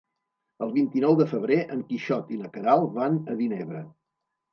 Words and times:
El 0.67 0.71
vint-i-nou 0.77 1.17
de 1.19 1.27
febrer 1.33 1.57
en 1.75 1.83
Quixot 1.89 2.31
i 2.37 2.39
na 2.39 2.49
Queralt 2.55 2.97
van 2.97 3.21
a 3.35 3.37
Vinebre. 3.43 3.83